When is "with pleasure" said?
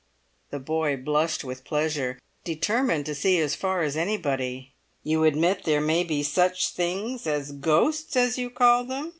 1.43-2.17